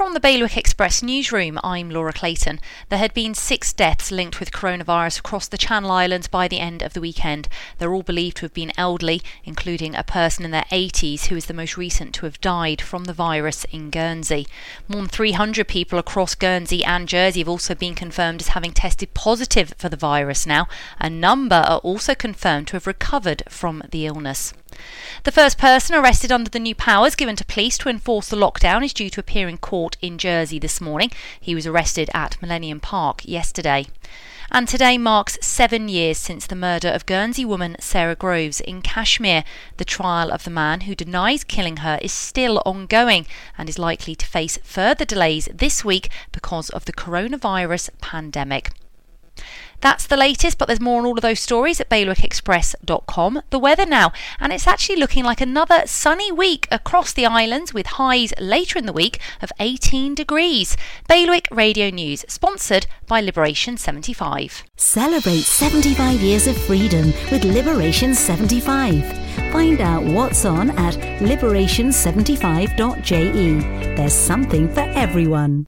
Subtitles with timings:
[0.00, 2.58] From the Bailiwick Express newsroom, I'm Laura Clayton.
[2.88, 6.80] There had been six deaths linked with coronavirus across the Channel Islands by the end
[6.80, 7.48] of the weekend.
[7.76, 11.44] They're all believed to have been elderly, including a person in their 80s who is
[11.44, 14.46] the most recent to have died from the virus in Guernsey.
[14.88, 19.12] More than 300 people across Guernsey and Jersey have also been confirmed as having tested
[19.12, 20.66] positive for the virus now.
[20.98, 24.54] A number are also confirmed to have recovered from the illness.
[25.24, 28.84] The first person arrested under the new powers given to police to enforce the lockdown
[28.84, 31.10] is due to appear in court in Jersey this morning.
[31.40, 33.86] He was arrested at Millennium Park yesterday.
[34.52, 39.44] And today marks seven years since the murder of Guernsey woman Sarah Groves in Kashmir.
[39.76, 43.26] The trial of the man who denies killing her is still ongoing
[43.56, 48.72] and is likely to face further delays this week because of the coronavirus pandemic.
[49.80, 53.42] That's the latest, but there's more on all of those stories at bailiwickexpress.com.
[53.50, 57.86] The weather now, and it's actually looking like another sunny week across the islands with
[57.86, 60.76] highs later in the week of 18 degrees.
[61.08, 64.64] Bailiwick Radio News, sponsored by Liberation 75.
[64.76, 69.04] Celebrate 75 years of freedom with Liberation 75.
[69.52, 73.60] Find out what's on at liberation75.je.
[73.96, 75.66] There's something for everyone.